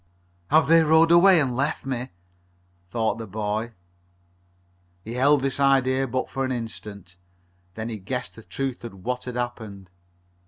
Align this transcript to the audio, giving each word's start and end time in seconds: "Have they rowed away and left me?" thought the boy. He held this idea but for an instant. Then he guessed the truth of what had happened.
"Have 0.49 0.65
they 0.67 0.81
rowed 0.81 1.11
away 1.11 1.39
and 1.39 1.55
left 1.55 1.85
me?" 1.85 2.09
thought 2.89 3.19
the 3.19 3.27
boy. 3.27 3.73
He 5.03 5.13
held 5.13 5.41
this 5.41 5.59
idea 5.59 6.07
but 6.07 6.27
for 6.27 6.43
an 6.43 6.51
instant. 6.51 7.17
Then 7.75 7.89
he 7.89 7.99
guessed 7.99 8.35
the 8.35 8.41
truth 8.41 8.83
of 8.83 9.05
what 9.05 9.25
had 9.25 9.35
happened. 9.35 9.91